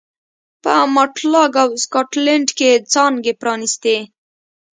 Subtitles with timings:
[0.63, 3.97] په ماټلاک او سکاټلنډ کې څانګې پرانېستې.